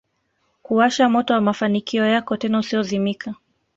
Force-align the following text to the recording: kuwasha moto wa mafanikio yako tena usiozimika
kuwasha 0.63 1.09
moto 1.09 1.33
wa 1.33 1.41
mafanikio 1.41 2.05
yako 2.05 2.37
tena 2.37 2.59
usiozimika 2.59 3.35